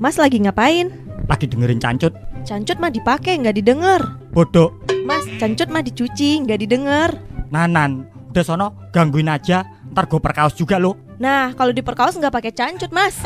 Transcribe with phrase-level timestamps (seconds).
[0.00, 0.88] Mas lagi ngapain?
[1.28, 2.16] Lagi dengerin cancut.
[2.42, 4.00] Cancut mah dipakai nggak didengar.
[4.32, 4.72] Bodoh.
[5.04, 7.12] Mas, cancut mah dicuci nggak didengar.
[7.52, 8.08] Nanan.
[8.32, 9.66] Udah sono gangguin aja.
[9.90, 10.96] Ntar gue perkaos juga lo.
[11.20, 13.20] Nah, kalau di perkaos nggak pakai cancut, Mas.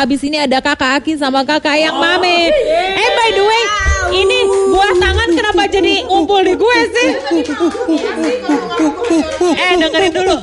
[0.00, 2.48] Habis ini ada kakak Aki sama kakak yang mame.
[2.96, 3.64] Eh by the way,
[4.16, 4.38] ini
[4.70, 7.10] buah tangan kenapa jadi ngumpul di gue sih?
[9.50, 10.36] Eh dengerin dulu.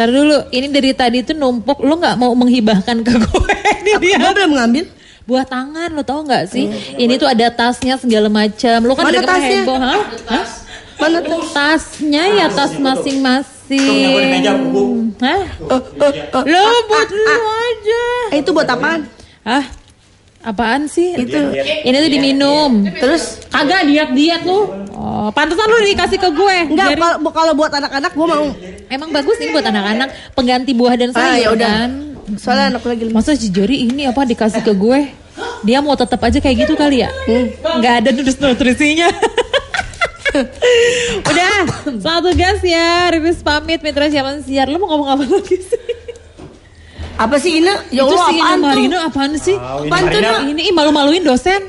[0.00, 3.52] Ntar dulu, ini dari tadi tuh numpuk, lu nggak mau menghibahkan ke gue?
[3.84, 4.16] Ini dia.
[4.16, 4.84] Gue belum ngambil.
[5.28, 6.72] Buah tangan lo tau nggak sih?
[6.96, 8.80] Ini tuh ada tasnya segala macam.
[8.80, 9.60] Lo kan kemarin tasnya?
[9.60, 10.00] heboh, hah?
[10.24, 10.46] Hah?
[11.00, 11.40] Mana tuh?
[11.50, 13.80] Tasnya ya tas masing-masing.
[15.18, 15.42] Hah?
[16.44, 18.04] Lo buat lu aja.
[18.30, 19.08] Eh, itu buat apaan?
[19.42, 19.64] Hah?
[20.40, 21.12] Apaan sih?
[21.14, 21.36] Itu.
[21.84, 22.70] Ini tuh diminum.
[22.94, 24.68] Terus kagak diet-diet lu.
[24.90, 26.56] Oh, pantesan lu dikasih ke gue.
[26.70, 28.46] Enggak, kalau kalau buat anak-anak gue mau.
[28.90, 31.70] emang bagus ini buat anak-anak pengganti buah dan Ah, sayur ya udah.
[31.78, 31.90] kan.
[32.36, 33.04] Soalnya anak lagi.
[33.08, 35.12] Masa si Jori ini apa dikasih ke gue?
[35.60, 37.10] Dia mau tetap aja kayak gitu kali ya?
[37.78, 39.08] Nggak ada nulis nutrisinya.
[41.30, 43.10] Udah, selamat tugas ya.
[43.10, 44.70] Riris pamit, Mitra Siapan Siar.
[44.70, 45.82] Lu mau ngomong apa lagi sih?
[47.20, 47.68] Apa sih ini?
[47.92, 48.64] Ya Itu Allah, si apaan Ina tuh?
[48.64, 49.56] Marino apaan sih?
[49.58, 50.20] Apaan tuh?
[50.56, 51.60] Ini malu-maluin dosen.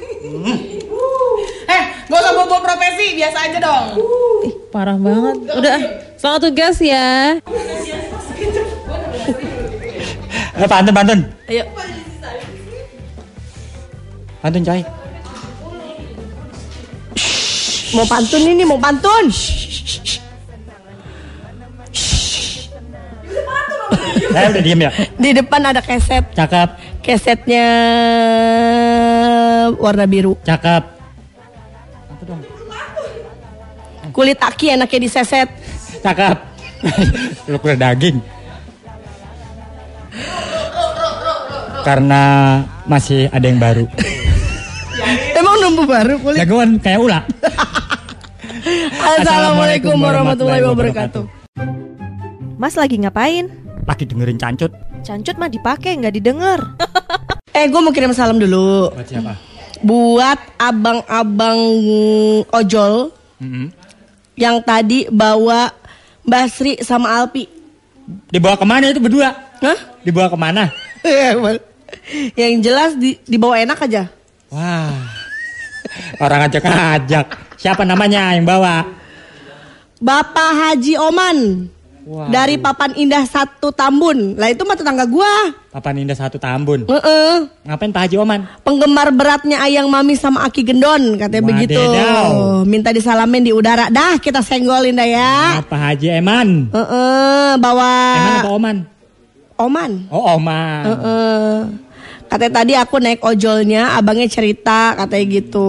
[1.71, 3.85] Eh, gak usah bawa profesi, biasa aja dong.
[4.47, 5.35] Ih, parah banget.
[5.55, 5.77] Udah,
[6.19, 7.39] selamat tugas ya.
[10.61, 11.19] Eh pantun pantun.
[11.49, 11.63] Ayo.
[14.39, 15.00] Pantun coy.
[17.91, 19.27] Mau pantun ini, mau pantun.
[24.31, 24.91] Eh udah diem ya.
[25.19, 26.23] Di depan ada keset.
[26.31, 26.69] Cakep.
[27.03, 27.67] Kesetnya
[29.75, 30.39] warna biru.
[30.47, 30.83] Cakep.
[34.15, 35.51] Kulit aki enaknya diseset.
[35.99, 36.37] Cakep.
[37.51, 38.23] Lu kulit daging.
[41.83, 42.21] Karena
[42.87, 43.85] masih ada yang baru.
[45.35, 46.39] Emang numbuh baru kulit?
[46.39, 47.19] Jagoan kayak ula.
[49.01, 51.25] Assalamualaikum warahmatullahi wabarakatuh.
[52.61, 53.49] Mas lagi ngapain?
[53.89, 54.69] Lagi dengerin cancut.
[55.01, 56.61] Cancut mah dipakai nggak didengar.
[57.51, 58.95] Eh, gue mau kirim salam dulu.
[58.95, 59.35] Buat siapa?
[59.83, 61.59] Buat abang-abang
[62.47, 63.11] ojol
[63.43, 63.67] Mm-mm.
[64.39, 65.67] yang tadi bawa
[66.23, 67.51] Basri sama Alpi.
[68.31, 69.35] Dibawa ke mana itu berdua?
[69.59, 69.99] Hah?
[69.99, 70.71] Dibawa ke mana?
[72.39, 74.07] yang jelas di, dibawa enak aja.
[74.47, 74.95] Wah.
[76.23, 77.50] Orang ajak-ajak.
[77.61, 78.89] Siapa namanya yang bawa?
[80.01, 81.69] Bapak Haji Oman
[82.09, 82.25] Wah.
[82.33, 84.33] dari Papan Indah satu Tambun.
[84.33, 85.53] Lah itu mah tetangga gua.
[85.69, 86.89] Papan Indah satu Tambun.
[86.89, 87.45] Heeh.
[87.61, 88.49] Ngapain Pak Haji Oman?
[88.65, 91.77] Penggemar beratnya Ayang Mami sama Aki Gendon katanya begitu.
[91.77, 92.65] Wadidaw.
[92.65, 93.93] Minta disalamin di udara.
[93.93, 95.61] Dah kita senggolin dah ya.
[95.61, 96.73] Apa Haji Eman?
[96.73, 98.77] Heeh, bawa Eman apa Oman?
[99.61, 99.91] Oman.
[100.09, 100.81] Oh Oman.
[100.89, 101.57] Heeh.
[102.31, 105.67] Katanya tadi aku naik ojolnya, abangnya cerita katanya gitu.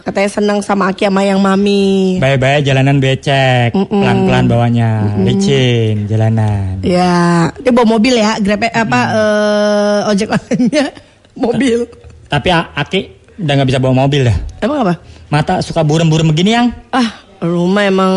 [0.00, 2.16] Katanya senang sama Aki sama Ayang Mami.
[2.16, 3.76] Bye-bye jalanan becek.
[3.76, 4.00] Mm-mm.
[4.00, 5.04] Pelan-pelan bawanya.
[5.20, 6.80] Licin jalanan.
[6.80, 10.96] Ya, dia bawa mobil ya, grab apa eh, ojek lainnya
[11.44, 11.84] mobil.
[12.32, 13.00] Tapi Aki
[13.44, 14.36] udah nggak bisa bawa mobil dah.
[14.64, 14.96] Emang apa?
[15.28, 16.72] Mata suka burem-burem begini yang.
[16.88, 18.14] Ah, rumah emang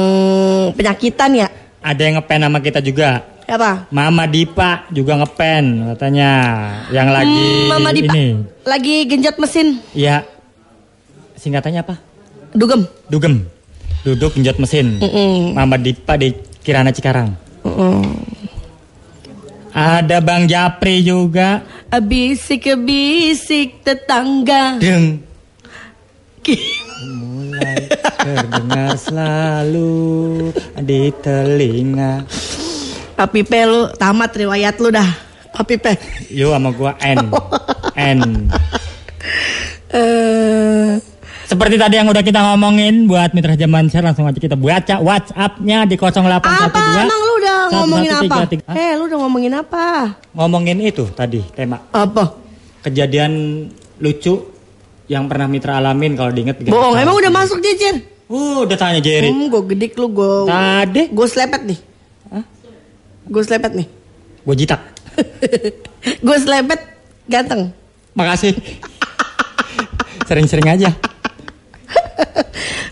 [0.79, 1.51] penyakitan ya?
[1.83, 3.34] Ada yang ngepen sama kita juga.
[3.45, 3.85] Apa?
[3.89, 5.63] Mama Dipa juga ngepen
[5.93, 6.31] katanya.
[6.89, 8.25] Yang lagi Hmm, Mama Dipa ini.
[8.63, 10.25] lagi genjot mesin, Iya.
[11.35, 11.95] Singkatannya apa?
[12.51, 12.87] dugem.
[13.05, 13.45] Dugem.
[14.01, 14.97] Duduk genjot mesin.
[14.97, 15.53] Mm-mm.
[15.53, 17.37] Mama Dipa di Kirana Cikarang.
[17.61, 18.01] Mm-mm.
[19.69, 21.61] Ada Bang Japri juga.
[21.91, 24.79] Bisik-bisik tetangga.
[24.79, 25.19] Deng.
[27.05, 32.23] Mulai terdengar selalu di telinga.
[33.15, 35.07] Papi P lu tamat riwayat lu dah.
[35.55, 35.85] Papi P.
[36.35, 37.31] Yo sama gua N.
[37.95, 38.19] N.
[39.95, 40.99] Eh,
[41.47, 45.87] Seperti tadi yang udah kita ngomongin buat mitra zaman share langsung aja kita baca WhatsApp-nya
[45.87, 48.35] di 0812 apa emang lu udah ngomongin apa?
[48.49, 48.67] 1133.
[48.67, 48.75] Hah?
[48.75, 49.85] Eh, lu udah ngomongin apa?
[50.35, 52.33] Ngomongin itu tadi tema Apa?
[52.81, 53.65] kejadian
[54.01, 54.51] lucu
[55.05, 58.01] yang pernah mitra alamin kalau diinget Bohong, emang udah masuk Jejer?
[58.25, 59.29] Uh, udah tanya Jerry.
[59.29, 61.79] Hmm, gue gedik lu, gue Tadi gue selepet nih.
[63.25, 63.87] Gue selepet nih.
[64.45, 64.81] gue jitak.
[66.25, 66.81] gue selepet
[67.25, 67.73] ganteng.
[68.13, 68.53] Makasih.
[70.29, 70.93] Sering-sering aja.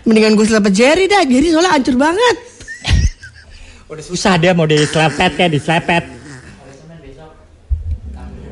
[0.06, 1.22] Mendingan gue selepet Jerry dah.
[1.22, 2.36] Jerry soalnya hancur banget.
[3.86, 6.04] Udah susah dia mau diselepet kayak diselepet.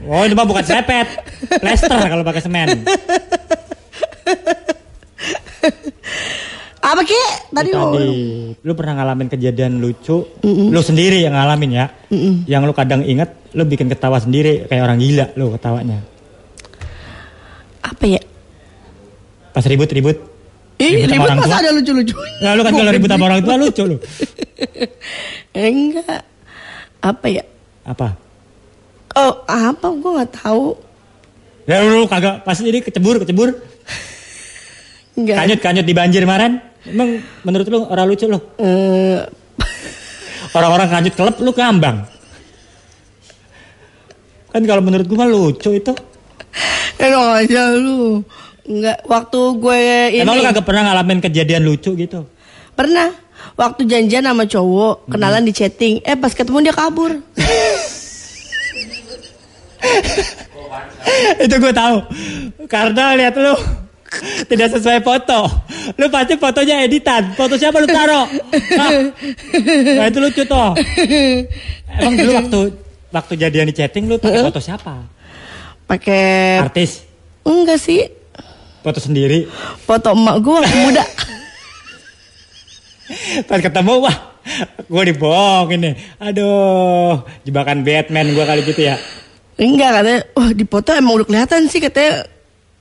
[0.02, 1.06] Oh ini mah bukan selepet,
[1.62, 2.82] plester kalau pakai semen.
[7.12, 7.23] Ki?
[7.53, 8.09] Tadi Tadi,
[8.59, 11.87] lu pernah ngalamin kejadian lucu, lu sendiri yang ngalamin ya,
[12.47, 16.00] yang lu kadang inget, lu bikin ketawa sendiri kayak orang gila lu ketawanya.
[17.82, 18.23] apa ya?
[19.53, 20.17] Pas ribut-ribut,
[20.81, 21.59] Ih, Ribut ribut orang masa tua?
[21.61, 22.14] ada lucu-lucu?
[22.41, 23.97] nah lu kan kalau ribut sama orang tua lucu lu.
[25.53, 26.23] Enggak.
[26.99, 27.44] Apa ya?
[27.85, 28.17] Apa?
[29.12, 29.87] Oh, apa?
[29.93, 30.73] Gue nggak tahu.
[31.69, 33.53] Ya lu, lu kagak pas jadi kecebur, kecebur,
[35.19, 35.37] Enggak.
[35.37, 36.59] kanyut kanyut di banjir kemarin.
[36.82, 38.38] Emang menurut lu orang lucu lu?
[38.58, 39.23] Eh,
[40.52, 42.05] Orang-orang kanyut kelep lu ngambang.
[44.52, 45.93] Kan kalau menurut gua mah lucu itu.
[47.00, 48.20] enak aja lu.
[48.69, 49.00] Enggak.
[49.08, 49.81] Waktu gue
[50.12, 50.23] ini.
[50.23, 52.29] Emang lu kagak pernah ngalamin kejadian lucu gitu?
[52.76, 53.17] Pernah.
[53.56, 56.05] Waktu janjian sama cowok, kenalan di chatting.
[56.05, 57.17] Eh pas ketemu dia kabur.
[61.43, 61.96] itu gue tahu
[62.70, 63.55] karena lihat lu
[64.50, 65.49] tidak sesuai foto.
[65.97, 67.32] Lu pasti fotonya editan.
[67.35, 68.26] Foto siapa lu taruh?
[68.76, 68.91] Nah,
[69.97, 70.70] nah itu lucu tuh
[72.00, 72.59] emang dulu waktu
[73.12, 74.94] waktu jadian di chatting lu pakai foto siapa?
[75.85, 77.05] Pakai artis?
[77.44, 78.09] Enggak sih.
[78.82, 79.47] foto sendiri?
[79.87, 81.05] Foto emak gue waktu muda.
[83.47, 84.17] pas ketemu wah
[84.88, 88.97] gue dibohongin nih aduh jebakan Batman gue kali gitu ya.
[89.61, 90.20] Enggak katanya.
[90.35, 92.26] Wah di foto emang udah kelihatan sih katanya.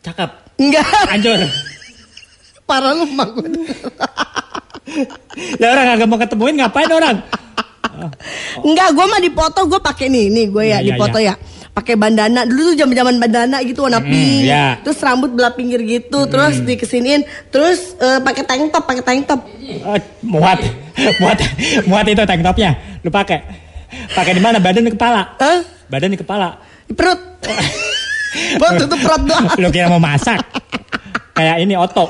[0.01, 0.85] cakep Enggak.
[1.09, 1.39] hancur
[2.69, 3.49] Parah lu emak gue.
[5.59, 7.17] ya orang kagak mau ketemuin ngapain orang
[8.67, 11.17] Enggak, gue mah di foto gue pakai nih, nih gue ya Iya, di iya, foto
[11.19, 11.33] ya.
[11.71, 12.43] Pakai bandana.
[12.43, 14.47] Dulu tuh zaman-zaman bandana gitu warna pink.
[14.47, 14.79] iya.
[14.81, 19.39] Terus rambut belah pinggir gitu, terus dikesiniin, terus eh, pakai tank top, pakai tank top.
[19.61, 20.59] Eh, muat,
[21.21, 21.37] muat,
[21.87, 22.71] muat itu tank topnya.
[23.03, 23.39] Lu pakai,
[24.11, 24.57] pakai di mana?
[24.59, 25.35] Badan di kepala.
[25.37, 25.59] Hah?
[25.87, 26.59] Badan di kepala.
[26.87, 27.19] Di perut.
[28.57, 29.45] Buat tutup perut doang.
[29.57, 30.39] Lu kira mau masak?
[31.31, 32.07] Kayak ini oto.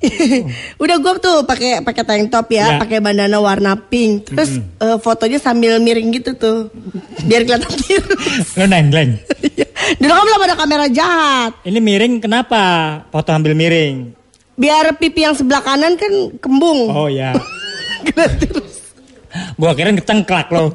[0.82, 2.64] Udah gue tuh pakai pakai tank top Ya.
[2.66, 4.32] ya, pakai bandana warna pink.
[4.32, 6.72] Terus eh, fotonya sambil miring gitu tuh.
[7.22, 8.56] Biar kelihatan tirus.
[8.56, 9.20] Lu nenggleng.
[10.00, 11.52] Dulu kan belum ada kamera jahat.
[11.62, 12.62] Ini miring kenapa?
[13.08, 14.16] Foto ambil miring.
[14.56, 16.88] Biar pipi yang sebelah kanan kan kembung.
[16.88, 17.36] Oh ya.
[18.02, 18.74] Kelihatan tirus.
[19.54, 20.72] Gua kira kecengklak lo.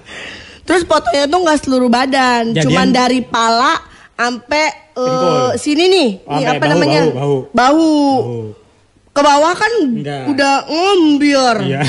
[0.66, 3.76] Terus fotonya tuh nggak seluruh badan, Jadian- cuman dari pala
[4.14, 4.64] sampai
[4.94, 5.58] eh, Pinggul.
[5.58, 7.02] sini nih, nih apa bahu, namanya?
[7.10, 7.92] bahu, bahu.
[8.22, 8.48] Oh.
[9.14, 10.22] Ke bawah kan Enggak.
[10.30, 11.56] udah ngembiar.
[11.62, 11.82] Iya.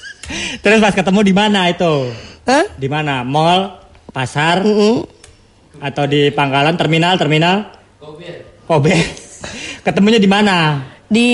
[0.62, 2.10] Terus pas ketemu di mana itu?
[2.46, 2.64] Hah?
[2.74, 3.22] Di mana?
[3.22, 3.78] Mall,
[4.10, 5.06] pasar, Mm-mm.
[5.78, 7.70] atau di pangkalan, terminal, terminal?
[8.64, 8.96] Kobe.
[9.86, 10.80] Ketemunya di mana?
[11.04, 11.28] Di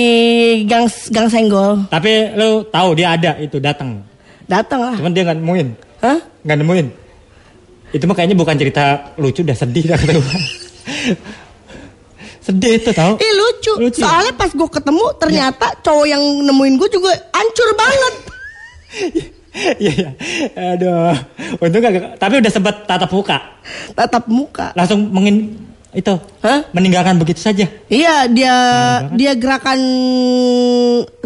[0.67, 1.87] gang gang senggol.
[1.87, 4.03] Tapi lu tahu dia ada itu datang.
[4.45, 4.95] Datang lah.
[4.99, 5.67] Cuman dia nggak nemuin,
[6.03, 6.19] Hah?
[6.43, 6.87] nggak nemuin.
[7.91, 10.13] Itu mah kayaknya bukan cerita lucu, udah sedih dah kata
[12.41, 13.15] sedih itu tau.
[13.21, 13.73] Ih lucu.
[13.77, 14.01] Lucu.
[14.01, 18.13] Soalnya pas gue ketemu ternyata cowok yang nemuin gue juga hancur banget.
[19.51, 20.09] Iya, iya.
[20.55, 21.11] Aduh.
[21.59, 23.35] Untung gak, tapi udah sempet tatap muka.
[23.91, 24.71] Tatap muka.
[24.79, 25.59] Langsung mengin
[25.91, 26.15] itu.
[26.39, 26.71] Hah?
[26.71, 27.67] Meninggalkan begitu saja.
[27.91, 29.19] Iya dia banget.
[29.19, 29.79] dia gerakan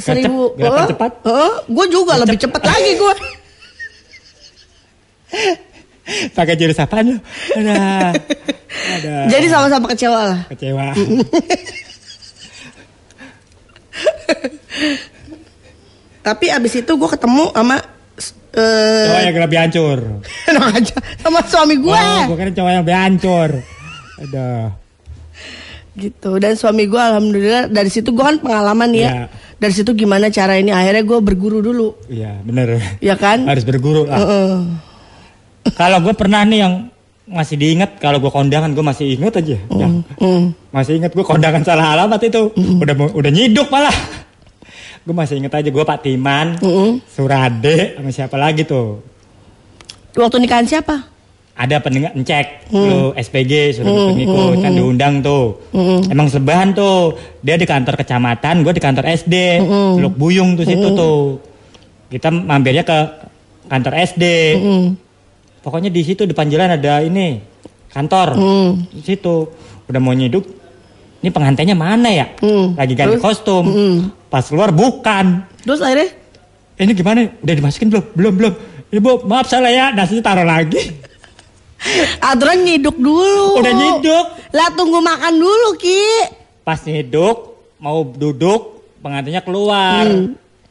[0.02, 0.58] seribu.
[0.58, 1.12] gerakan cepat?
[1.22, 1.54] Heeh.
[1.70, 3.14] Gue juga lebih cepet lagi gue.
[6.38, 7.18] Pakai jurus apaan lu?
[7.58, 8.14] Ada.
[9.02, 9.16] Ada.
[9.32, 10.42] Jadi sama-sama kecewa lah.
[10.54, 10.94] kecewa.
[16.26, 17.78] Tapi abis itu gue ketemu sama
[18.56, 20.00] eh Cowok yang lebih hancur.
[20.50, 21.94] enak aja sama suami gue.
[21.94, 23.50] Oh, gue kira cowok yang lebih hancur.
[24.26, 24.68] Aduh.
[25.96, 26.32] Gitu.
[26.42, 29.10] Dan suami gue alhamdulillah dari situ gue kan pengalaman ya.
[29.10, 29.26] Iya.
[29.56, 31.96] Dari situ gimana cara ini akhirnya gue berguru dulu.
[32.12, 32.82] Iya, bener.
[33.00, 33.48] Ya kan?
[33.48, 34.20] Harus berguru lah.
[34.20, 34.54] Heeh.
[35.74, 36.74] Kalau gue pernah nih yang
[37.26, 39.58] masih diingat kalau gue kondangan gue masih inget aja.
[39.58, 39.88] Ya.
[40.22, 40.54] Mm.
[40.70, 42.54] Masih inget gue kondangan salah alamat itu.
[42.54, 43.96] Udah mau- udah nyiduk malah.
[45.02, 46.98] gue masih inget aja gue Pak Timan, Mm-mm.
[47.06, 49.06] Surade, sama siapa lagi tuh.
[50.14, 51.14] Waktu nikahan siapa?
[51.56, 55.62] Ada pendengar ngecek lu SPG suruh pengikut kan diundang tuh.
[56.06, 57.14] Emang sebahan tuh.
[57.40, 59.36] Dia di kantor kecamatan, gue di kantor SD.
[59.96, 61.40] Teluk Buyung tuh situ tuh.
[62.08, 62.98] Kita mampirnya ke
[63.68, 64.24] kantor SD.
[65.66, 67.42] Pokoknya di situ depan jalan ada ini
[67.90, 68.38] kantor.
[68.94, 69.50] Di situ
[69.90, 70.46] udah mau nyiduk.
[71.26, 72.30] Ini pengantinnya mana ya?
[72.38, 72.78] Mm.
[72.78, 73.26] Lagi ganti Terus?
[73.26, 73.66] kostum.
[74.30, 75.42] Pas keluar bukan.
[75.66, 76.14] Terus akhirnya
[76.78, 77.26] Ini gimana?
[77.42, 78.06] Udah dimasukin belum?
[78.14, 78.54] Belum belum.
[78.94, 79.90] Ini bu, maaf salah ya.
[79.90, 80.94] Nasinya taruh lagi.
[82.30, 83.58] aturan nyiduk dulu.
[83.58, 84.26] Udah nyiduk.
[84.54, 86.30] Lah tunggu makan dulu Ki.
[86.62, 90.06] Pas nyiduk, mau duduk, pengantinnya keluar.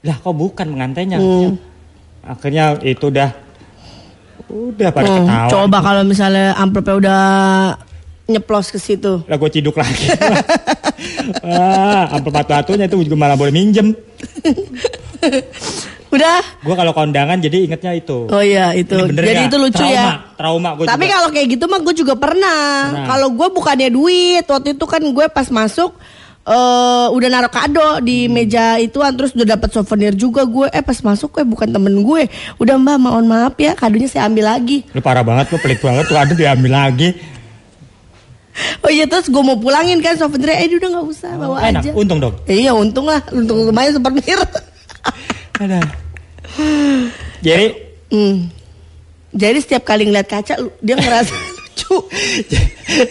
[0.06, 1.18] Lah kok bukan pengantinnya?
[2.24, 3.43] akhirnya itu udah
[4.46, 7.22] udah pada Hmm, ketawa coba kalau misalnya amplopnya udah
[8.24, 9.20] nyeplos ke situ.
[9.22, 10.08] lah gue ciduk lagi
[11.44, 13.92] ah amplop batu-batunya itu juga malah boleh minjem
[16.08, 16.38] Udah.
[16.62, 18.94] gue kalau kondangan jadi ingetnya itu Oh iya itu.
[18.94, 19.48] Jadi nggak?
[19.50, 20.06] itu lucu trauma, ya.
[20.38, 22.62] trauma gue Tapi kalau kayak gitu mah gue juga pernah.
[22.86, 23.06] Pernah.
[23.08, 25.90] Kalau gue bukannya duit, waktu itu kan gue pas masuk
[26.44, 28.32] eh udah naruh kado di Hmm.
[28.32, 30.68] meja ituan terus udah dapat souvenir juga gue.
[30.68, 32.28] Eh pas masuk gue bukan temen gue.
[32.56, 34.84] Udah mbak mohon maaf ya kadonya saya ambil lagi.
[34.92, 37.16] lu parah banget lu pelit banget tuh ada diambil lagi
[38.80, 40.62] Oh iya terus gue mau pulangin kan souvenirnya.
[40.62, 41.90] Eh udah nggak usah bawa enak aja.
[41.92, 44.38] untung dong Iya untung lah, untung lumayan souvenir.
[45.62, 45.80] ada
[47.40, 48.46] jadi Hmm.
[49.34, 52.06] Jadi setiap kali ngeliat kaca dia ngerasa lucu.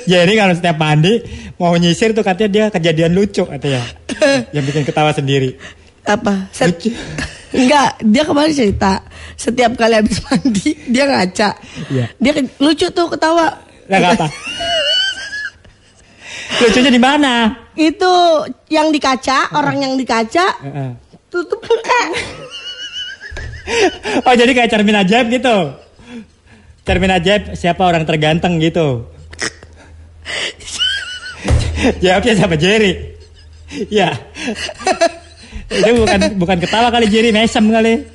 [0.05, 1.19] jadi kalau setiap mandi
[1.55, 3.81] mau nyisir tuh katanya dia kejadian lucu katanya
[4.55, 5.55] yang bikin ketawa sendiri
[6.03, 6.47] Apa?
[6.51, 6.89] Set- Lucu.
[7.53, 11.49] Enggak, dia kemarin cerita setiap kali habis mandi dia ngaca.
[11.87, 12.05] Iya.
[12.17, 13.45] Dia lucu tuh ketawa.
[13.85, 14.25] nggak apa
[16.59, 17.33] lucunya di mana
[17.73, 18.09] Itu
[18.67, 20.89] yang di kaca, orang yang di kaca Heeh.
[21.27, 21.99] tutup muka.
[24.23, 25.57] Oh jadi kayak cermin ajaib gitu.
[26.83, 29.07] Cermin ajaib siapa orang terganteng gitu.
[32.03, 33.17] Jawabnya sama Jerry.
[33.89, 34.13] Ya.
[35.69, 38.05] Itu bukan bukan ketawa kali Jerry, mesem kali.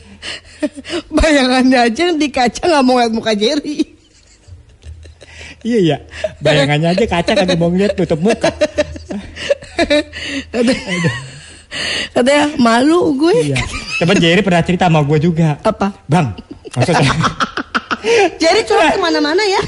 [1.10, 3.94] Bayangannya aja di kaca nggak mau lihat muka Jerry.
[5.62, 5.96] Iya iya.
[6.38, 8.50] Bayangannya aja kaca kan mau ngeliat tutup muka.
[12.14, 13.54] Katanya malu gue.
[13.54, 13.58] Iya.
[14.02, 15.58] Coba Jerry pernah cerita sama gue juga.
[15.62, 15.90] Apa?
[16.06, 16.34] Bang,
[16.75, 17.10] maksudnya
[18.38, 19.62] Jerry curhat ke mana-mana ya.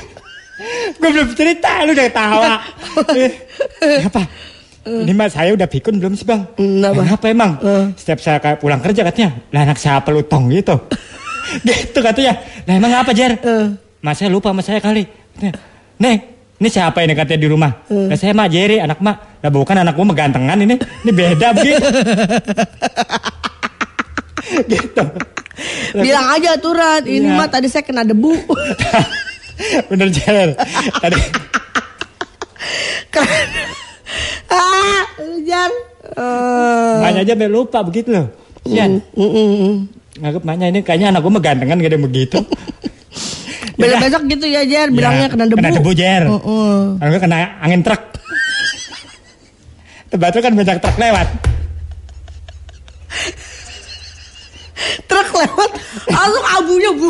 [1.00, 2.06] Gue belum cerita, lu udah.
[3.16, 3.32] Eh,
[4.08, 4.22] apa?
[4.80, 6.40] Ini mas saya udah pikun belum sih bang?
[6.56, 7.04] Kenapa?
[7.04, 7.52] Kenapa emang?
[7.60, 7.84] Eh.
[8.00, 10.72] Setiap saya kayak pulang kerja katanya, lah anak siapa lu tong gitu.
[11.68, 12.40] gitu katanya.
[12.64, 13.36] Lah emang apa Jer?
[13.36, 13.66] Eh.
[14.00, 15.04] Mas saya lupa sama saya kali.
[16.00, 16.16] Nih,
[16.56, 17.72] ini siapa ini katanya di rumah?
[17.88, 19.44] Lah saya mah Jerry, anak mak.
[19.44, 20.76] Lah bukan anak gua megantengan ini.
[20.76, 21.84] Ini beda begitu.
[24.72, 25.04] gitu.
[25.92, 27.36] Bilang aja aturan, ini Iya.
[27.36, 28.32] mah tadi saya kena debu.
[29.90, 30.56] Bener Jer.
[31.02, 31.20] Tadi
[34.50, 35.02] ah,
[35.46, 35.70] Jar.
[36.10, 38.26] Eh, Maknya aja sampai lupa begitu loh.
[38.66, 39.00] Sian.
[39.14, 39.74] mm, mm, mm.
[40.44, 42.38] Maknya ini kayaknya anak gue megantengan gede begitu.
[43.80, 45.56] Besok-besok gitu ya Jar, bilangnya kena debu.
[45.56, 46.22] Kena debu Jer.
[46.28, 48.02] Kalau nggak kena angin truk.
[50.10, 51.28] Itu kan banyak truk lewat.
[55.06, 55.70] Truk lewat,
[56.10, 57.08] langsung abunya bu.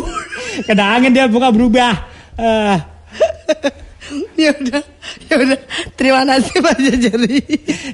[0.63, 2.10] Kena angin dia buka berubah.
[2.41, 2.77] Eh,
[4.43, 4.81] ya udah,
[5.29, 5.59] ya udah.
[5.93, 7.39] Terima kasih Pak Jajari.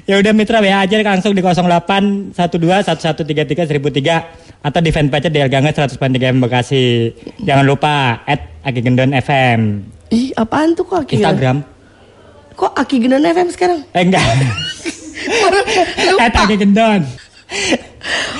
[0.08, 5.38] ya udah mitra WA aja langsung di 08 12 1133 1003 atau di fanpage di
[5.44, 7.12] Ganget 103 FM Bekasi.
[7.44, 9.60] Jangan lupa at Aki Gendon FM.
[10.08, 11.20] Ih, apaan tuh kok Aki?
[11.20, 11.60] Instagram.
[12.56, 13.80] Kok Aki Gendon FM sekarang?
[13.92, 14.24] Eh enggak.
[16.08, 16.24] Lupa.
[16.24, 17.00] at Aki Gendon.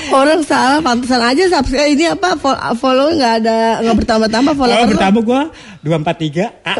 [0.19, 2.33] Orang salah, pantesan aja subscribe ini apa
[2.73, 5.41] follow, nggak ada nggak bertambah-tambah follow Oh, bertamu gua
[5.81, 6.49] 243.
[6.63, 6.75] Ah.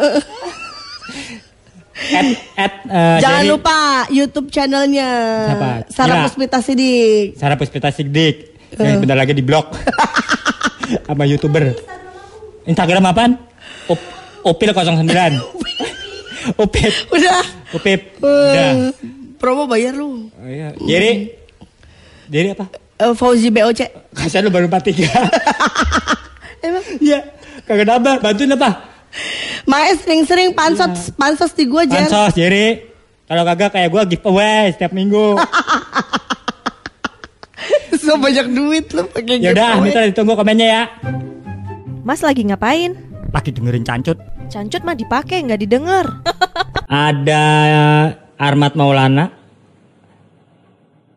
[2.10, 3.76] at, at, eh, Jangan Jerry- lupa
[4.08, 5.08] YouTube channelnya
[5.46, 5.68] Siapa?
[5.88, 6.24] Sarah Gila.
[6.26, 7.26] Puspita Sidik.
[7.36, 8.36] Sarah Puspita Sigdik
[8.72, 9.74] yang bentar lagi di blok
[11.06, 11.74] sama youtuber
[12.62, 13.32] Instagram apaan?
[13.86, 14.00] Up,
[14.42, 15.04] Upil 09
[16.56, 17.42] Upip Udah.
[17.70, 18.94] Upip Udah Eh,
[19.36, 20.30] promo bayar lu.
[20.30, 20.72] oh, iya.
[20.74, 21.36] Jadi
[22.26, 22.66] Jadi apa?
[23.00, 23.80] Eh, Fauzi BOC.
[24.12, 25.08] Kasian lu baru 43
[26.66, 27.24] Emang Iya
[27.64, 28.84] Kagak nambah Bantuin apa?
[29.64, 32.04] Makanya sering-sering pansos pansos di gua Jar.
[32.04, 32.92] Pansos Jerry
[33.24, 35.38] Kalau kagak kayak gua giveaway setiap minggu
[38.02, 39.84] so banyak duit lu pakai Yaudah giveaway.
[39.88, 40.82] Mitra ditunggu komennya ya
[42.04, 42.92] Mas lagi ngapain?
[43.30, 44.18] Lagi dengerin cancut
[44.50, 46.10] Cancut mah dipakai nggak didengar.
[46.90, 47.46] Ada
[48.34, 49.30] Armat Maulana.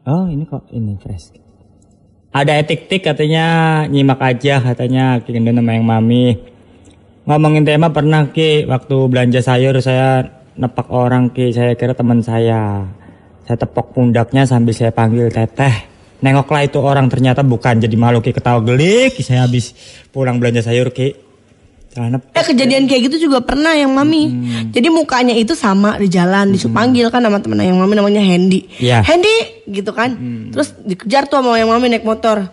[0.06, 1.34] Oh ini kok ini fresh.
[2.34, 3.46] Ada etik tik katanya
[3.86, 6.42] nyimak aja katanya Ki Gendon sama yang mami.
[7.30, 12.90] Ngomongin tema pernah Ki waktu belanja sayur saya nepak orang Ki saya kira teman saya.
[13.46, 15.86] Saya tepok pundaknya sambil saya panggil teteh.
[16.26, 19.78] Nengoklah itu orang ternyata bukan jadi malu Ki ketawa gelik Ki saya habis
[20.10, 21.14] pulang belanja sayur Ki.
[21.94, 24.26] Celana Eh kejadian kayak gitu juga pernah yang mami.
[24.26, 24.74] Hmm.
[24.74, 28.66] Jadi mukanya itu sama di jalan, disuruh panggil kan sama temen yang mami namanya Hendy.
[28.82, 29.06] Hmm.
[29.06, 29.38] Hendy
[29.70, 30.18] gitu kan.
[30.50, 32.50] Terus dikejar tuh sama yang mami naik motor.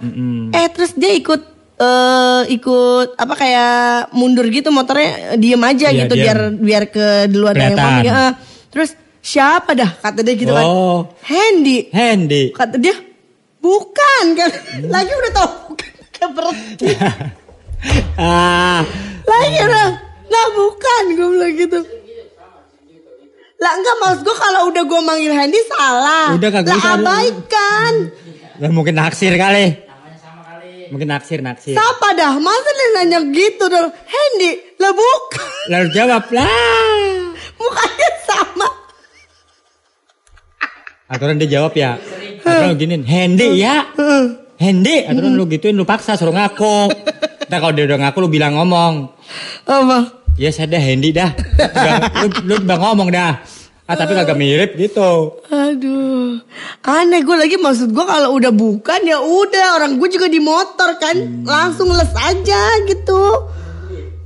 [0.53, 1.41] Eh terus dia ikut
[1.81, 6.25] eh ikut apa kayak mundur gitu motornya diem aja Iya, gitu diem.
[6.29, 8.13] biar biar ke duluan yang mami.
[8.13, 8.33] Eh,
[8.69, 8.93] terus
[9.25, 10.69] siapa dah kata dia gitu kan.
[10.69, 11.09] Oh.
[11.25, 11.89] Hendy.
[11.89, 12.53] Handy.
[12.53, 12.93] Kata dia
[13.65, 14.51] bukan kan.
[14.71, 14.93] Hmm.
[14.93, 15.89] Lagi udah tau bukan.
[16.37, 16.87] berhenti.
[18.15, 18.85] Ah,
[19.25, 19.89] Lah iya lah.
[20.27, 21.79] Lah bukan gue bilang gitu.
[23.57, 26.33] Lah enggak maksud gue kalau udah gue manggil Hendy salah.
[26.33, 27.95] Udah, kagak Lah abaikan.
[28.61, 29.89] lah mungkin naksir kali.
[30.91, 31.79] Mungkin naksir naksir.
[31.79, 32.35] Siapa dah?
[32.37, 33.89] Masa dia nanya gitu dong?
[33.95, 35.49] Hendy, lah bukan.
[35.71, 36.51] Lalu jawab lah.
[37.57, 38.69] Mukanya sama.
[41.07, 41.95] Aturan dia jawab ya.
[42.41, 43.87] Aturan lu giniin, Hendy ya.
[44.57, 46.91] Hendy, aturan lu gituin lu paksa suruh ngaku.
[47.51, 49.11] Nah kalau dia udah ngaku lu bilang ngomong.
[49.67, 50.23] Apa?
[50.39, 51.35] Ya saya dah Hendy dah.
[52.23, 53.43] Lu, lu udah ngomong dah.
[53.91, 55.43] Ah tapi kagak mirip gitu.
[55.51, 56.39] Aduh,
[56.87, 60.95] aneh gue lagi maksud gue kalau udah bukan ya udah orang gue juga di motor
[61.03, 63.51] kan langsung les aja gitu.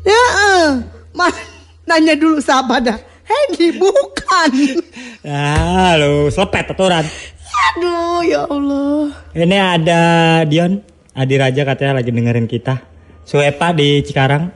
[0.04, 0.69] Ya, eh.
[1.16, 1.33] Ma,
[1.88, 3.00] nanya dulu siapa dah?
[3.25, 4.52] Hendy bukan.
[5.25, 7.09] Ah lu selepet aturan.
[7.73, 9.16] Aduh, ya Allah.
[9.33, 10.00] Ini ada
[10.45, 10.85] Dion,
[11.16, 12.93] Adi Raja katanya lagi dengerin kita.
[13.25, 14.52] Suepa di Cikarang.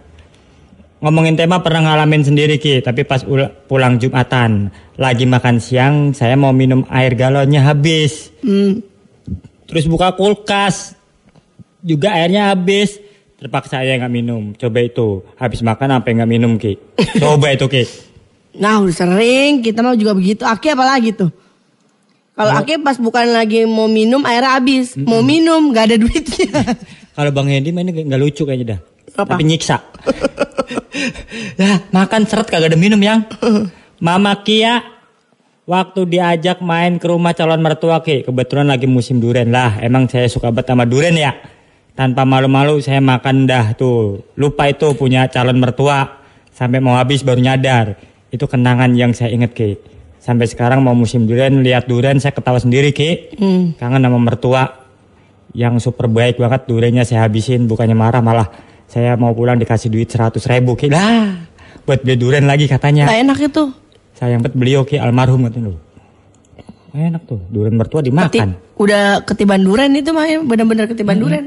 [0.99, 4.67] Ngomongin tema pernah ngalamin sendiri Ki, tapi pas ul- pulang Jumatan,
[4.99, 8.35] lagi makan siang, saya mau minum air galonnya habis.
[8.43, 8.83] Hmm.
[9.71, 10.99] Terus buka kulkas,
[11.87, 12.99] juga airnya habis.
[13.39, 14.51] Terpaksa saya nggak minum.
[14.59, 16.75] Coba itu, habis makan apa nggak minum Ki?
[17.23, 17.87] Coba itu Ki.
[18.59, 20.43] Nah udah sering kita mau juga begitu.
[20.43, 21.31] Aki apa lagi tuh?
[22.39, 26.63] Kalau Aki pas bukan lagi mau minum air habis, mau minum gak ada duitnya.
[27.19, 28.81] Kalau Bang Hendy mainnya nggak nggak lucu kayaknya dah.
[29.19, 29.35] Apa?
[29.35, 29.83] Tapi nyiksa.
[31.59, 33.27] lah makan seret kagak ada minum yang.
[34.07, 34.79] Mama Kia
[35.67, 39.83] waktu diajak main ke rumah calon mertua Ki, kebetulan lagi musim duren lah.
[39.83, 41.35] Emang saya suka banget sama duren ya.
[41.99, 44.23] Tanpa malu-malu saya makan dah tuh.
[44.39, 46.23] Lupa itu punya calon mertua.
[46.55, 47.99] Sampai mau habis baru nyadar.
[48.31, 49.98] Itu kenangan yang saya inget Ki.
[50.19, 53.33] Sampai sekarang mau musim duren lihat duren saya ketawa sendiri Ki.
[53.75, 54.63] Kangen sama mertua
[55.53, 58.49] yang super baik banget durenya saya habisin bukannya marah malah
[58.85, 60.89] saya mau pulang dikasih duit 100 ribu ki.
[60.89, 61.49] Lah
[61.85, 63.09] buat beli duren lagi katanya.
[63.09, 63.65] Gak enak itu.
[64.13, 65.73] sayang banget beliau ki almarhum katanya.
[65.73, 65.81] Loh
[66.91, 71.45] enak tuh duren mertua Keti- dimakan udah ketiban duren itu mah ya, bener-bener ketiban duren.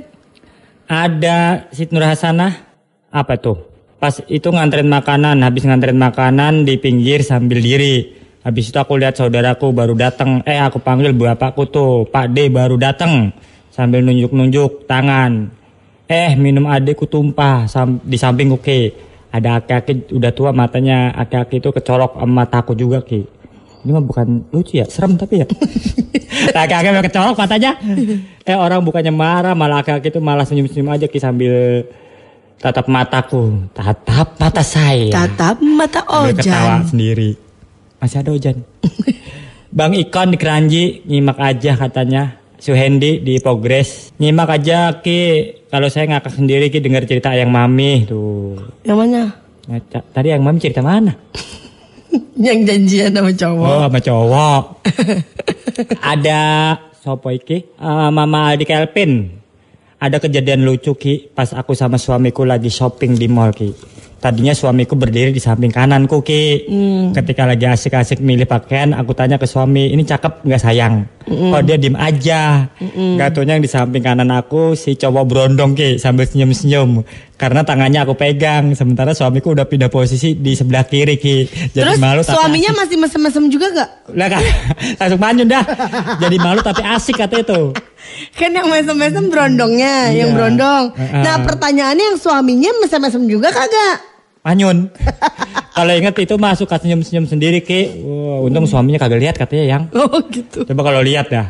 [0.85, 2.71] ada Siti Nur Hasanah.
[3.09, 3.59] Apa tuh?
[3.97, 9.13] Pas itu nganterin makanan habis nganterin makanan di pinggir sambil diri habis itu aku lihat
[9.13, 13.29] saudaraku baru datang eh aku panggil bapakku tuh Pak D baru datang
[13.69, 15.47] sambil nunjuk-nunjuk tangan.
[16.11, 18.91] Eh minum adekku tumpah sam- di sampingku ki.
[19.31, 23.23] Ada aki-aki udah tua matanya aki-aki itu kecolok sama mataku juga ki.
[23.81, 25.47] Ini mah bukan lucu ya serem tapi ya.
[26.61, 27.79] Aki-aki yang kecolok matanya.
[28.43, 31.87] Eh orang bukannya marah malah aki-aki itu malah senyum-senyum aja ki sambil
[32.59, 33.71] tatap mataku.
[33.71, 35.07] Tatap mata saya.
[35.15, 36.79] Tatap mata Sambil ketawa Ojan.
[36.91, 37.31] sendiri
[38.01, 38.57] masih ada Ojan
[39.77, 45.21] Bang Ikon di Keranji nyimak aja katanya Suhendi di Progres nyimak aja ki
[45.69, 49.21] kalau saya ngakak sendiri ki dengar cerita yang mami tuh Yang mana?
[49.69, 51.13] Ngaca- tadi yang mami cerita mana
[52.35, 53.67] Yang janjian sama cowok.
[53.67, 54.63] Oh, sama cowok.
[56.11, 56.39] Ada
[56.99, 57.63] sopo iki?
[57.63, 59.11] Eh, Mama Aldi Kelvin.
[60.01, 63.69] Ada kejadian lucu Ki pas aku sama suamiku lagi shopping di mall Ki.
[64.21, 66.69] Tadinya suamiku berdiri di samping kananku Ki.
[67.09, 71.73] Ketika lagi asik-asik milih pakaian, aku tanya ke suami, "Ini cakep nggak sayang?" Oh, dia
[71.75, 72.69] diem aja.
[72.91, 77.01] Gak taunya yang di samping kanan aku si cowok berondong Ki sambil senyum-senyum.
[77.33, 81.45] Karena tangannya aku pegang, sementara suamiku udah pindah posisi di sebelah kiri Ki.
[81.71, 82.79] Jadi Terus malu tapi suaminya asik.
[82.79, 83.89] masih mesem-mesem juga gak?
[84.13, 84.43] Lah kan
[85.01, 85.65] langsung manyun dah.
[86.19, 87.61] Jadi malu tapi asik kata itu.
[88.31, 90.17] Kan yang mesem-mesem berondongnya, Iya.
[90.19, 90.93] yang berondong.
[90.93, 91.21] Heeh.
[91.21, 94.10] Nah pertanyaannya yang suaminya mesem-mesem juga kagak?
[94.41, 94.89] Manyun.
[95.77, 98.01] kalau inget itu masuk ke senyum-senyum sendiri ki.
[98.01, 99.83] Wah, untung suaminya kagak lihat katanya yang.
[99.97, 100.65] Oh gitu.
[100.65, 101.47] Coba kalau lihat dah.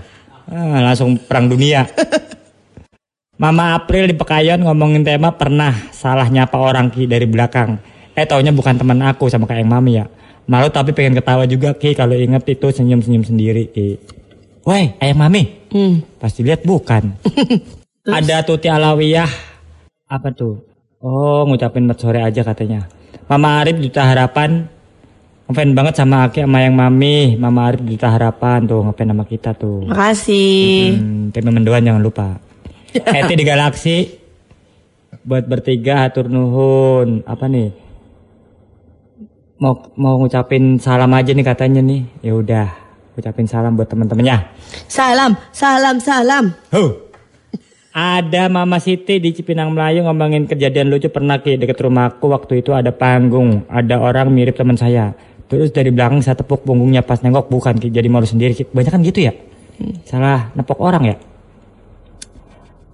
[0.52, 1.88] Ah, langsung perang dunia.
[3.42, 7.82] Mama April di Pekayon ngomongin tema pernah salah nyapa orang ki dari belakang.
[8.14, 10.06] Eh taunya bukan teman aku sama kayak yang mami ya.
[10.46, 13.98] Malu tapi pengen ketawa juga ki kalau inget itu senyum-senyum sendiri ki.
[14.62, 15.50] Woi, ayang mami.
[15.74, 16.06] Hmm.
[16.22, 17.18] Pasti lihat bukan.
[18.06, 19.32] Ada Tuti Alawiyah.
[20.06, 20.71] Apa tuh?
[21.02, 22.86] Oh, ngucapin mat sore aja katanya.
[23.26, 24.70] Mama Arif Duta Harapan.
[25.50, 27.34] Ngefan banget sama Aki sama yang mami.
[27.42, 29.90] Mama Arif Duta Harapan tuh ngefan sama kita tuh.
[29.90, 31.02] Makasih.
[31.02, 32.38] Hmm, tim mendoan jangan lupa.
[33.18, 33.98] Eti di Galaksi.
[35.26, 37.26] Buat bertiga hatur nuhun.
[37.26, 37.74] Apa nih?
[39.58, 42.02] Mau mau ngucapin salam aja nih katanya nih.
[42.22, 42.70] Ya udah,
[43.18, 44.54] ucapin salam buat teman-temannya.
[44.86, 46.54] Salam, salam, salam.
[46.70, 47.11] Huh.
[47.92, 52.72] Ada Mama Siti di Cipinang Melayu ngomongin kejadian lucu pernah ki deket rumahku waktu itu
[52.72, 55.12] ada panggung, ada orang mirip teman saya.
[55.52, 58.72] Terus dari belakang saya tepuk punggungnya pas nengok bukan ki jadi malu sendiri ki.
[58.72, 59.36] Banyak kan gitu ya?
[60.08, 61.16] Salah nepok orang ya.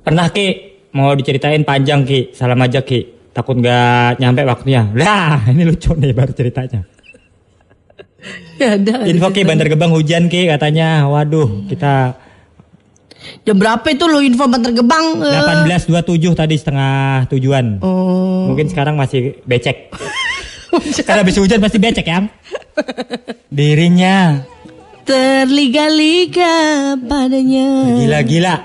[0.02, 0.48] Pernah ki
[0.98, 2.34] mau diceritain panjang Ki.
[2.34, 3.30] Salam aja Ki.
[3.30, 4.90] Takut nggak nyampe waktunya.
[4.98, 6.82] Lah, ini lucu nih baru ceritanya.
[8.58, 9.06] Ya ada.
[9.06, 11.06] Info Ki Bantar Gebang hujan Ki katanya.
[11.06, 12.18] Waduh, kita
[13.44, 15.24] Jam berapa itu lo info Bantar Gebang?
[15.24, 17.80] Eh, 18.27 tadi setengah tujuan.
[17.82, 18.52] Oh.
[18.52, 19.92] Mungkin sekarang masih becek.
[21.08, 22.28] Karena habis hujan pasti becek ya.
[23.48, 24.44] Dirinya
[25.08, 26.56] Terliga-liga
[27.00, 27.96] padanya.
[27.96, 28.56] gila-gila.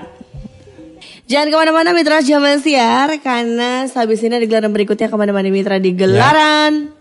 [1.23, 5.79] Jangan ke mana-mana Mitra Jaman Siar karena habis ini ada gelaran berikutnya ke mana-mana Mitra
[5.79, 6.91] di gelaran.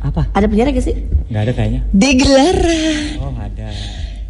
[0.00, 0.28] Apa?
[0.30, 0.94] Ada penyiar gak sih?
[1.26, 1.80] Nggak ada kayaknya.
[1.88, 3.68] Di gelaran Oh, ada.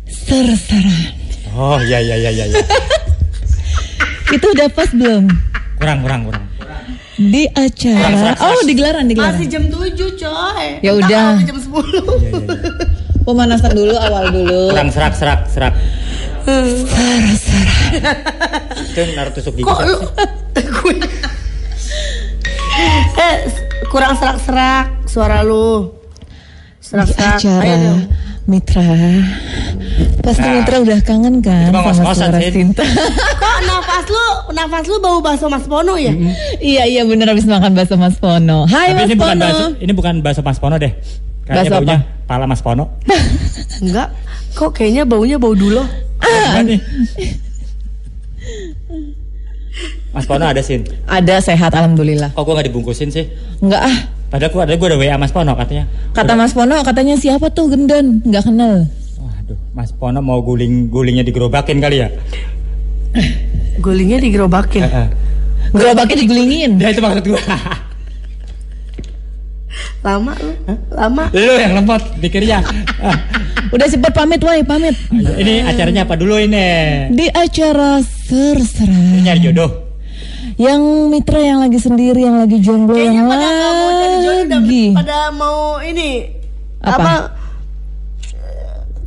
[0.07, 1.20] Sersaran.
[1.57, 2.45] Oh, iya iya iya iya.
[2.47, 2.65] iya.
[4.37, 5.27] Itu udah pas belum?
[5.81, 6.45] Kurang kurang kurang.
[7.21, 8.33] Di acara.
[8.41, 9.37] Oh, di gelaran, di gelaran.
[9.37, 10.67] Masih jam 7 coy.
[10.81, 11.43] Ya udah.
[11.43, 13.27] Jam 10.
[13.27, 14.73] Pemanasan dulu awal dulu.
[14.73, 15.75] Kurang serak serak serak.
[18.81, 19.69] Itu naruh tusuk gigi.
[19.69, 19.97] Kok lu?
[20.81, 20.95] Gue
[23.21, 23.37] Eh
[23.93, 25.93] kurang serak-serak suara lu.
[26.81, 27.39] Di Serak-serak.
[27.39, 27.95] acara Ayo.
[28.49, 28.83] Mitra.
[30.21, 30.53] Pasti Nah.
[30.57, 32.53] Mitra udah kangen kan sama suara Sin.
[32.71, 32.85] Sinta.
[33.43, 36.13] Kok nafas lu, nafas lu bau bakso Mas Pono ya?
[36.61, 38.69] iya iya bener habis makan bakso Mas Pono.
[38.69, 39.45] Hai Tapi Mas ini bukan Pono.
[39.45, 40.93] bakso, ini bukan bakso Mas Pono deh.
[41.43, 42.85] Kayaknya Bakso baunya pala Mas Pono.
[43.85, 44.09] Enggak.
[44.53, 45.83] Kok kayaknya baunya bau dulu.
[46.61, 46.81] Nih?
[50.11, 50.85] Mas Pono ada sin.
[51.07, 52.35] Ada sehat alhamdulillah.
[52.35, 53.25] Kok gua nggak dibungkusin sih?
[53.59, 53.97] Enggak ah.
[54.31, 55.89] Padahal gua ada gua ada WA Mas Pono katanya.
[56.13, 58.21] Kata Mas Pono katanya siapa tuh gendon?
[58.23, 58.85] Enggak kenal.
[59.21, 62.09] Waduh, Mas Pono mau guling gulingnya digerobakin kali ya?
[63.79, 64.83] Gulingnya digerobakin.
[64.83, 65.07] Heeh.
[65.71, 66.71] Gerobaknya digulingin.
[66.77, 67.41] Ya itu maksud gua.
[70.01, 70.53] Lama lu.
[70.91, 71.25] Lama.
[71.31, 72.65] Lu yang lemot pikirnya.
[72.99, 73.17] Ah,
[73.71, 74.97] Udah cepet pamit woi pamit.
[75.13, 76.67] ayo, ini acaranya apa dulu ini?
[77.13, 78.89] Di acara serserah.
[78.89, 79.71] Ini nyari jodoh.
[80.57, 84.37] Yang mitra yang lagi sendiri, yang lagi jomblo, Kayaknya yang pada nggak mau cari jodoh
[84.41, 84.85] udah lagi.
[84.93, 86.09] pada mau ini
[86.81, 87.13] Apa?
[87.13, 87.21] eh,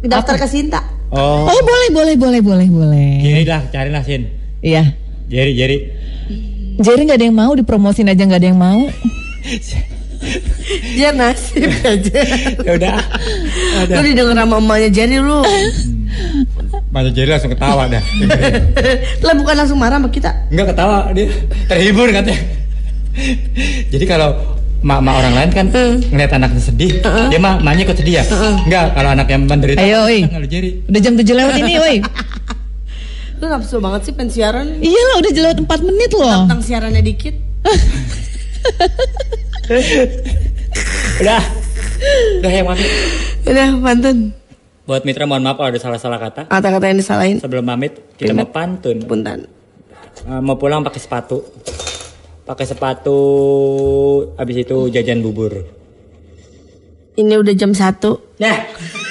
[0.03, 0.81] daftar ke Sinta.
[1.13, 3.09] Oh, Oh boleh boleh boleh boleh boleh.
[3.21, 4.25] gini dah, carilah sin.
[4.59, 4.97] Iya.
[5.29, 5.77] Jerry, Jerry.
[6.81, 8.81] Jadi nggak ada yang mau dipromosin aja nggak ada yang mau.
[10.95, 12.21] Dia nasib aja.
[12.63, 12.97] Ya udah.
[13.85, 13.93] Ada.
[13.93, 15.43] Lu didengar sama emaknya Jerry lu.
[16.89, 18.03] Masa Jerry langsung ketawa dah.
[19.25, 20.31] Lah bukan langsung marah sama kita.
[20.49, 21.27] Enggak ketawa, dia
[21.67, 22.41] terhibur katanya.
[23.93, 24.33] Jadi kalau
[24.83, 25.67] mak-mak orang lain kan
[26.11, 28.23] ngeliat anaknya sedih, dia mah maknya ikut sedih ya.
[28.67, 29.79] Enggak, kalau anak yang menderita.
[29.79, 30.27] Ayo, oi.
[30.91, 31.97] Udah jam 7 lewat ini woi.
[33.39, 34.79] Lu nafsu banget sih pensiaran.
[34.79, 36.47] Iya lah udah lewat 4 menit loh.
[36.47, 37.35] Tentang siarannya dikit.
[41.23, 41.43] Udah.
[42.39, 42.87] Udah ya mami.
[43.47, 44.17] Udah pantun.
[44.83, 46.41] Buat mitra mohon maaf kalau ada salah-salah kata.
[46.51, 47.37] Kata-kata yang disalahin.
[47.39, 48.99] Sebelum pamit, kita mau pantun.
[49.03, 49.47] Punten.
[50.23, 51.39] Eh, mau pulang pakai sepatu.
[52.43, 53.17] Pakai sepatu
[54.36, 55.63] habis itu jajan bubur.
[57.15, 58.03] Ini udah jam 1.
[58.41, 58.58] Nah,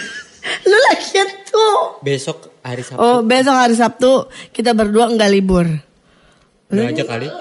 [0.69, 2.03] Lu lagi tuh.
[2.03, 3.01] besok hari Sabtu.
[3.01, 5.67] Oh besok hari Sabtu kita berdua enggak libur.
[6.69, 7.29] Udah aja kali.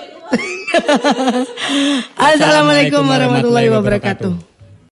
[2.31, 4.50] Assalamualaikum warahmatullahi wabarakatuh.